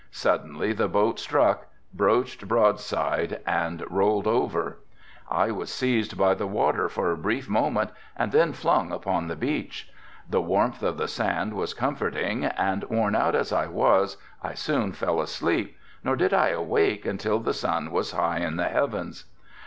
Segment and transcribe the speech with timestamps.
[0.09, 4.79] Suddenly the boat struck, broached broadside and rolled over.
[5.29, 9.35] I was seized by the waters for a brief moment and then flung upon the
[9.35, 9.91] beach.
[10.27, 14.91] The warmth of the sand was comforting, and worn out as I was, I soon
[14.91, 19.25] fell asleep, nor did I awake until the sun was high in the heavens.